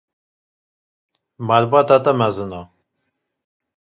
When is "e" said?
2.61-2.61